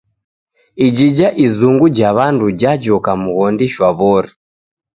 Ijija 0.85 1.27
izungu 1.45 1.85
ja 1.97 2.09
wandu 2.17 2.45
jajoka 2.61 3.11
mghondi 3.21 3.65
shwawori. 3.73 4.31